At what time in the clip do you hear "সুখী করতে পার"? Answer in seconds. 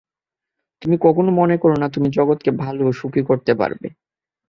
2.99-3.71